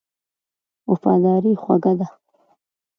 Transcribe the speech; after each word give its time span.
وفاداري 0.89 1.53
خوږه 1.61 1.91
ده. 1.99 2.07